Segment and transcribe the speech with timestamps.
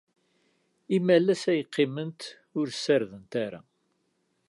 [0.97, 2.21] Imalas ay qqiment
[2.59, 3.61] ur ssardent ara.